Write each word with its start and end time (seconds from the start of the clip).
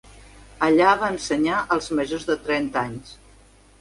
Allà 0.67 0.93
va 1.03 1.11
ensenyar 1.17 1.59
als 1.75 1.91
majors 2.01 2.25
de 2.31 2.39
trenta 2.49 2.87
anys. 2.91 3.15